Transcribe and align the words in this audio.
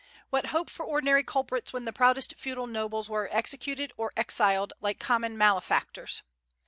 What 0.31 0.47
hope 0.47 0.71
for 0.71 0.83
ordinary 0.83 1.23
culprits 1.23 1.73
when 1.73 1.85
the 1.85 1.93
proudest 1.93 2.33
feudal 2.35 2.65
nobles 2.65 3.07
were 3.07 3.29
executed 3.31 3.93
or 3.97 4.11
exiled, 4.17 4.73
like 4.81 4.99
common 4.99 5.37
malefactors? 5.37 6.23